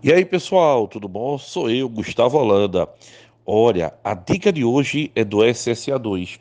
E 0.00 0.12
aí, 0.12 0.24
pessoal, 0.24 0.86
tudo 0.86 1.08
bom? 1.08 1.36
Sou 1.38 1.68
eu, 1.68 1.88
Gustavo 1.88 2.38
Holanda. 2.38 2.88
Olha, 3.44 3.92
a 4.04 4.14
dica 4.14 4.52
de 4.52 4.62
hoje 4.62 5.10
é 5.12 5.24
do 5.24 5.38
SSA2 5.38 6.38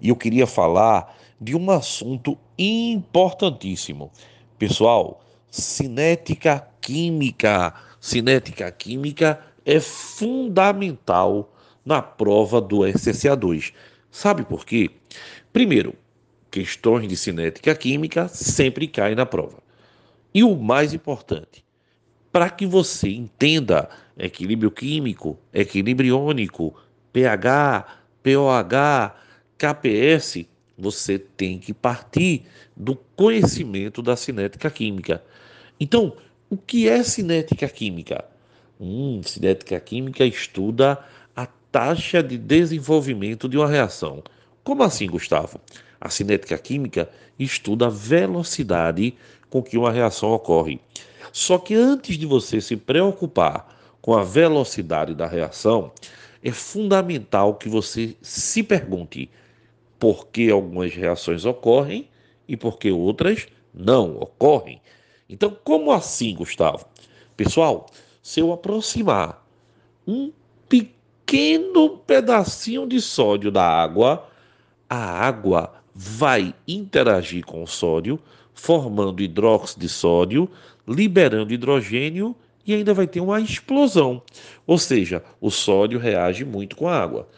e 0.00 0.10
eu 0.10 0.14
queria 0.14 0.46
falar 0.46 1.18
de 1.40 1.56
um 1.56 1.72
assunto 1.72 2.38
importantíssimo. 2.56 4.12
Pessoal, 4.56 5.20
cinética 5.50 6.64
química. 6.80 7.74
Cinética 8.00 8.70
química 8.70 9.44
é 9.66 9.80
fundamental 9.80 11.52
na 11.84 12.00
prova 12.00 12.60
do 12.60 12.78
SSA2. 12.82 13.72
Sabe 14.08 14.44
por 14.44 14.64
quê? 14.64 14.88
Primeiro, 15.52 15.96
questões 16.48 17.08
de 17.08 17.16
cinética 17.16 17.74
química 17.74 18.28
sempre 18.28 18.86
caem 18.86 19.16
na 19.16 19.26
prova. 19.26 19.58
E 20.32 20.44
o 20.44 20.54
mais 20.54 20.94
importante, 20.94 21.64
para 22.32 22.48
que 22.48 22.66
você 22.66 23.08
entenda 23.08 23.88
equilíbrio 24.16 24.70
químico, 24.70 25.38
equilíbrio 25.52 26.08
iônico, 26.08 26.74
pH, 27.12 27.86
POH, 28.22 29.14
KPS, 29.58 30.46
você 30.78 31.18
tem 31.18 31.58
que 31.58 31.74
partir 31.74 32.42
do 32.76 32.96
conhecimento 33.16 34.00
da 34.00 34.16
cinética 34.16 34.70
química. 34.70 35.22
Então, 35.78 36.16
o 36.48 36.56
que 36.56 36.88
é 36.88 37.02
cinética 37.02 37.68
química? 37.68 38.24
Hum, 38.80 39.20
cinética 39.22 39.78
química 39.80 40.24
estuda 40.24 40.98
a 41.36 41.46
taxa 41.46 42.22
de 42.22 42.38
desenvolvimento 42.38 43.48
de 43.48 43.58
uma 43.58 43.68
reação. 43.68 44.22
Como 44.64 44.82
assim, 44.82 45.06
Gustavo? 45.06 45.60
A 46.00 46.08
cinética 46.08 46.56
química 46.56 47.10
estuda 47.38 47.86
a 47.86 47.90
velocidade 47.90 49.14
com 49.50 49.62
que 49.62 49.76
uma 49.76 49.90
reação 49.90 50.30
ocorre. 50.30 50.80
Só 51.32 51.58
que 51.58 51.74
antes 51.74 52.16
de 52.16 52.26
você 52.26 52.60
se 52.60 52.76
preocupar 52.76 53.76
com 54.00 54.14
a 54.14 54.24
velocidade 54.24 55.14
da 55.14 55.26
reação, 55.26 55.92
é 56.42 56.50
fundamental 56.50 57.54
que 57.54 57.68
você 57.68 58.16
se 58.22 58.62
pergunte 58.62 59.30
por 59.98 60.28
que 60.28 60.50
algumas 60.50 60.94
reações 60.94 61.44
ocorrem 61.44 62.08
e 62.48 62.56
por 62.56 62.78
que 62.78 62.90
outras 62.90 63.46
não 63.72 64.16
ocorrem. 64.16 64.80
Então, 65.28 65.56
como 65.62 65.92
assim, 65.92 66.34
Gustavo? 66.34 66.86
Pessoal, 67.36 67.86
se 68.22 68.40
eu 68.40 68.52
aproximar 68.52 69.46
um 70.06 70.32
pequeno 70.68 71.98
pedacinho 71.98 72.86
de 72.86 73.00
sódio 73.00 73.50
da 73.50 73.64
água, 73.64 74.28
a 74.88 74.96
água 74.96 75.74
vai 75.94 76.54
interagir 76.66 77.44
com 77.44 77.62
o 77.62 77.66
sódio, 77.66 78.18
formando 78.54 79.22
hidróxido 79.22 79.80
de 79.80 79.88
sódio, 79.88 80.48
liberando 80.86 81.52
hidrogênio 81.52 82.34
e 82.66 82.74
ainda 82.74 82.92
vai 82.94 83.06
ter 83.06 83.20
uma 83.20 83.40
explosão. 83.40 84.22
Ou 84.66 84.78
seja, 84.78 85.22
o 85.40 85.50
sódio 85.50 85.98
reage 85.98 86.44
muito 86.44 86.76
com 86.76 86.88
a 86.88 87.00
água. 87.00 87.28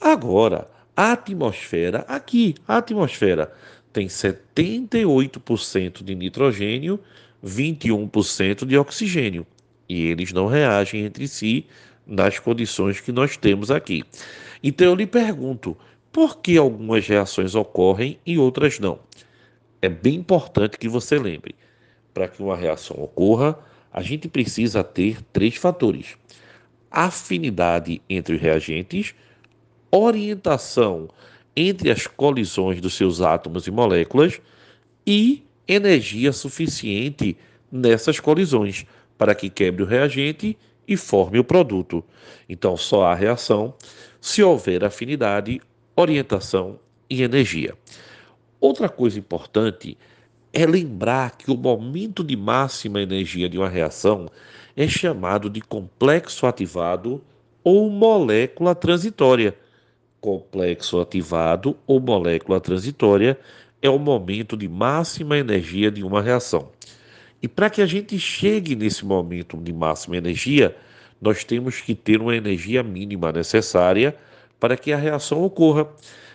Agora, 0.00 0.68
a 0.96 1.12
atmosfera, 1.12 2.04
aqui, 2.08 2.54
a 2.66 2.78
atmosfera 2.78 3.52
tem 3.92 4.06
78% 4.06 6.04
de 6.04 6.14
nitrogênio, 6.14 7.00
21% 7.44 8.64
de 8.64 8.76
oxigênio. 8.76 9.46
E 9.88 10.06
eles 10.06 10.32
não 10.32 10.46
reagem 10.46 11.04
entre 11.04 11.26
si 11.26 11.66
nas 12.06 12.38
condições 12.38 13.00
que 13.00 13.12
nós 13.12 13.36
temos 13.36 13.70
aqui. 13.70 14.04
Então 14.62 14.88
eu 14.88 14.94
lhe 14.94 15.06
pergunto, 15.06 15.76
por 16.12 16.38
que 16.38 16.56
algumas 16.56 17.06
reações 17.06 17.54
ocorrem 17.54 18.18
e 18.24 18.38
outras 18.38 18.78
não? 18.78 18.98
É 19.80 19.88
bem 19.88 20.16
importante 20.16 20.78
que 20.78 20.88
você 20.88 21.18
lembre 21.18 21.54
para 22.12 22.26
que 22.26 22.42
uma 22.42 22.56
reação 22.56 22.96
ocorra, 23.00 23.58
a 23.92 24.02
gente 24.02 24.28
precisa 24.28 24.82
ter 24.82 25.22
três 25.32 25.54
fatores: 25.56 26.16
afinidade 26.90 28.02
entre 28.08 28.34
os 28.34 28.40
reagentes, 28.40 29.14
orientação 29.90 31.08
entre 31.54 31.90
as 31.90 32.06
colisões 32.06 32.80
dos 32.80 32.94
seus 32.94 33.20
átomos 33.20 33.66
e 33.66 33.70
moléculas 33.70 34.40
e 35.06 35.44
energia 35.66 36.32
suficiente 36.32 37.36
nessas 37.70 38.20
colisões 38.20 38.86
para 39.16 39.34
que 39.34 39.50
quebre 39.50 39.82
o 39.82 39.86
reagente 39.86 40.56
e 40.86 40.96
forme 40.96 41.38
o 41.38 41.44
produto. 41.44 42.04
Então, 42.48 42.76
só 42.76 43.04
há 43.04 43.14
reação 43.14 43.74
se 44.20 44.42
houver 44.42 44.84
afinidade, 44.84 45.60
orientação 45.96 46.78
e 47.10 47.22
energia. 47.22 47.74
Outra 48.60 48.88
coisa 48.88 49.18
importante 49.18 49.96
é 50.52 50.66
lembrar 50.66 51.36
que 51.36 51.50
o 51.50 51.56
momento 51.56 52.24
de 52.24 52.36
máxima 52.36 53.00
energia 53.00 53.48
de 53.48 53.58
uma 53.58 53.68
reação 53.68 54.26
é 54.76 54.88
chamado 54.88 55.48
de 55.48 55.60
complexo 55.60 56.46
ativado 56.46 57.22
ou 57.62 57.90
molécula 57.90 58.74
transitória. 58.74 59.54
Complexo 60.20 61.00
ativado 61.00 61.76
ou 61.86 62.00
molécula 62.00 62.60
transitória 62.60 63.38
é 63.80 63.88
o 63.88 63.98
momento 63.98 64.56
de 64.56 64.68
máxima 64.68 65.38
energia 65.38 65.90
de 65.90 66.02
uma 66.02 66.20
reação. 66.20 66.70
E 67.40 67.46
para 67.46 67.70
que 67.70 67.80
a 67.80 67.86
gente 67.86 68.18
chegue 68.18 68.74
nesse 68.74 69.04
momento 69.04 69.56
de 69.56 69.72
máxima 69.72 70.16
energia, 70.16 70.76
nós 71.20 71.44
temos 71.44 71.80
que 71.80 71.94
ter 71.94 72.20
uma 72.20 72.34
energia 72.34 72.82
mínima 72.82 73.30
necessária 73.30 74.16
para 74.58 74.76
que 74.76 74.92
a 74.92 74.96
reação 74.96 75.42
ocorra. 75.42 75.88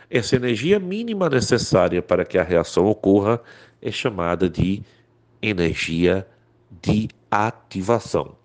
Essa 0.09 0.35
energia 0.35 0.79
mínima 0.79 1.29
necessária 1.29 2.01
para 2.01 2.25
que 2.25 2.37
a 2.37 2.43
reação 2.43 2.85
ocorra 2.85 3.41
é 3.81 3.91
chamada 3.91 4.49
de 4.49 4.81
energia 5.41 6.27
de 6.81 7.09
ativação. 7.29 8.35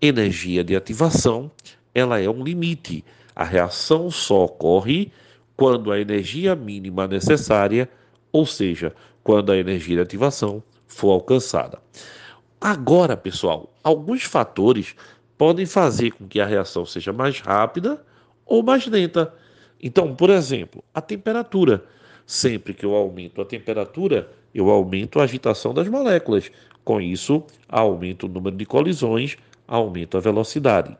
Energia 0.00 0.62
de 0.62 0.76
ativação, 0.76 1.50
ela 1.94 2.20
é 2.20 2.28
um 2.28 2.42
limite. 2.42 3.04
A 3.34 3.44
reação 3.44 4.10
só 4.10 4.44
ocorre 4.44 5.10
quando 5.56 5.92
a 5.92 6.00
energia 6.00 6.54
mínima 6.54 7.06
necessária, 7.06 7.88
ou 8.32 8.44
seja, 8.44 8.94
quando 9.22 9.50
a 9.52 9.56
energia 9.56 9.96
de 9.96 10.02
ativação 10.02 10.62
for 10.86 11.12
alcançada. 11.12 11.78
Agora, 12.60 13.16
pessoal, 13.16 13.72
alguns 13.82 14.22
fatores 14.24 14.94
podem 15.36 15.66
fazer 15.66 16.12
com 16.12 16.26
que 16.26 16.40
a 16.40 16.46
reação 16.46 16.86
seja 16.86 17.12
mais 17.12 17.40
rápida 17.40 18.04
ou 18.46 18.62
mais 18.62 18.86
lenta. 18.86 19.32
Então, 19.82 20.14
por 20.14 20.30
exemplo, 20.30 20.82
a 20.92 21.00
temperatura. 21.00 21.84
Sempre 22.26 22.72
que 22.72 22.86
eu 22.86 22.94
aumento 22.94 23.42
a 23.42 23.44
temperatura, 23.44 24.30
eu 24.54 24.70
aumento 24.70 25.20
a 25.20 25.24
agitação 25.24 25.74
das 25.74 25.88
moléculas. 25.88 26.50
Com 26.82 27.00
isso, 27.00 27.44
aumento 27.68 28.26
o 28.26 28.28
número 28.28 28.56
de 28.56 28.64
colisões, 28.64 29.36
aumento 29.66 30.16
a 30.16 30.20
velocidade. 30.20 30.96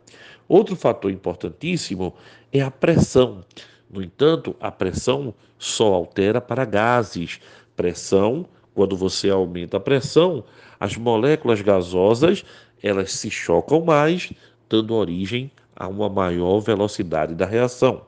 Outro 0.48 0.76
fator 0.76 1.10
importantíssimo 1.10 2.14
é 2.52 2.60
a 2.60 2.70
pressão. 2.70 3.42
No 3.90 4.02
entanto, 4.02 4.54
a 4.60 4.70
pressão 4.70 5.34
só 5.58 5.94
altera 5.94 6.40
para 6.40 6.64
gases. 6.64 7.40
Pressão, 7.76 8.46
quando 8.74 8.96
você 8.96 9.30
aumenta 9.30 9.76
a 9.76 9.80
pressão, 9.80 10.44
as 10.78 10.96
moléculas 10.96 11.62
gasosas, 11.62 12.44
elas 12.82 13.12
se 13.12 13.30
chocam 13.30 13.82
mais, 13.82 14.32
dando 14.68 14.94
origem 14.94 15.50
a 15.76 15.88
uma 15.88 16.08
maior 16.08 16.60
velocidade 16.60 17.34
da 17.34 17.46
reação. 17.46 18.02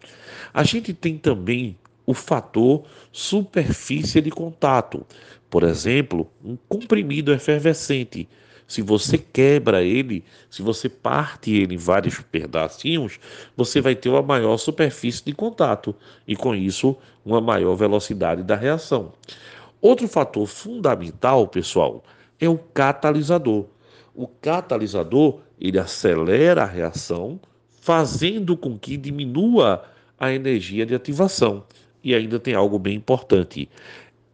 A 0.52 0.62
gente 0.62 0.92
tem 0.92 1.18
também 1.18 1.76
o 2.04 2.14
fator 2.14 2.84
superfície 3.12 4.20
de 4.20 4.30
contato. 4.30 5.04
Por 5.50 5.62
exemplo, 5.62 6.30
um 6.44 6.56
comprimido 6.68 7.32
efervescente. 7.32 8.28
Se 8.68 8.82
você 8.82 9.16
quebra 9.16 9.82
ele, 9.82 10.24
se 10.50 10.60
você 10.60 10.88
parte 10.88 11.52
ele 11.52 11.74
em 11.74 11.78
vários 11.78 12.18
pedacinhos, 12.20 13.20
você 13.56 13.80
vai 13.80 13.94
ter 13.94 14.08
uma 14.08 14.22
maior 14.22 14.56
superfície 14.56 15.24
de 15.24 15.32
contato 15.32 15.94
e, 16.26 16.34
com 16.34 16.54
isso, 16.54 16.96
uma 17.24 17.40
maior 17.40 17.76
velocidade 17.76 18.42
da 18.42 18.56
reação. 18.56 19.12
Outro 19.80 20.08
fator 20.08 20.46
fundamental, 20.46 21.46
pessoal, 21.46 22.02
é 22.40 22.48
o 22.48 22.58
catalisador. 22.58 23.66
O 24.14 24.26
catalisador 24.26 25.40
ele 25.60 25.78
acelera 25.78 26.62
a 26.62 26.66
reação, 26.66 27.38
fazendo 27.80 28.56
com 28.56 28.76
que 28.76 28.96
diminua 28.96 29.74
a 29.74 29.95
energia 30.20 30.86
de 30.86 30.94
ativação. 30.94 31.64
E 32.02 32.14
ainda 32.14 32.38
tem 32.38 32.54
algo 32.54 32.78
bem 32.78 32.94
importante. 32.94 33.68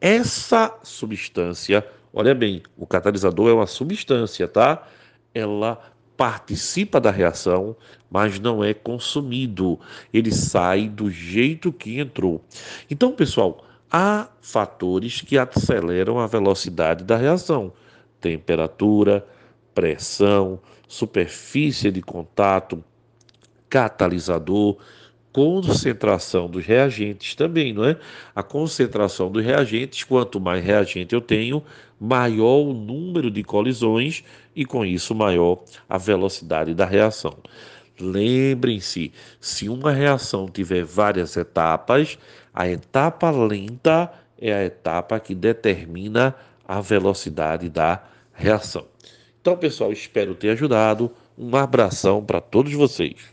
Essa 0.01 0.79
substância, 0.83 1.87
olha 2.13 2.35
bem, 2.35 2.63
o 2.77 2.87
catalisador 2.87 3.49
é 3.51 3.53
uma 3.53 3.67
substância, 3.67 4.47
tá? 4.49 4.87
Ela 5.35 5.81
participa 6.17 7.01
da 7.01 7.11
reação, 7.11 7.77
mas 8.11 8.39
não 8.39 8.63
é 8.63 8.75
consumido. 8.75 9.79
Ele 10.13 10.31
sai 10.31 10.89
do 10.89 11.11
jeito 11.11 11.73
que 11.73 11.99
entrou. 11.99 12.45
Então, 12.91 13.13
pessoal, 13.13 13.65
há 13.91 14.29
fatores 14.41 15.21
que 15.21 15.39
aceleram 15.39 16.19
a 16.19 16.27
velocidade 16.27 17.05
da 17.05 17.17
reação: 17.17 17.73
temperatura, 18.21 19.27
pressão, 19.75 20.61
superfície 20.87 21.91
de 21.91 22.03
contato, 22.03 22.85
catalisador 23.69 24.77
concentração 25.33 26.49
dos 26.49 26.65
reagentes 26.65 27.35
também, 27.35 27.73
não 27.73 27.85
é? 27.85 27.97
A 28.35 28.43
concentração 28.43 29.31
dos 29.31 29.45
reagentes, 29.45 30.05
quanto 30.05 30.39
mais 30.39 30.65
reagente 30.65 31.15
eu 31.15 31.21
tenho, 31.21 31.63
maior 31.99 32.59
o 32.59 32.73
número 32.73 33.31
de 33.31 33.43
colisões 33.43 34.23
e 34.55 34.65
com 34.65 34.85
isso 34.85 35.15
maior 35.15 35.63
a 35.89 35.97
velocidade 35.97 36.75
da 36.75 36.85
reação. 36.85 37.37
Lembrem-se, 37.99 39.13
se 39.41 39.69
uma 39.69 39.93
reação 39.93 40.47
tiver 40.49 40.85
várias 40.85 41.37
etapas, 41.37 42.19
a 42.53 42.69
etapa 42.69 43.31
lenta 43.31 44.13
é 44.39 44.53
a 44.53 44.65
etapa 44.65 45.21
que 45.21 45.35
determina 45.35 46.35
a 46.67 46.81
velocidade 46.81 47.69
da 47.69 48.03
reação. 48.33 48.87
Então, 49.41 49.57
pessoal, 49.57 49.93
espero 49.93 50.35
ter 50.35 50.51
ajudado. 50.51 51.11
Um 51.39 51.57
abração 51.57 52.23
para 52.23 52.41
todos 52.41 52.73
vocês. 52.73 53.32